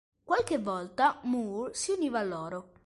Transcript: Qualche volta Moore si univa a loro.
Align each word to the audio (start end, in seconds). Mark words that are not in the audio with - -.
Qualche 0.23 0.57
volta 0.57 1.19
Moore 1.25 1.75
si 1.75 1.91
univa 1.91 2.17
a 2.21 2.23
loro. 2.23 2.69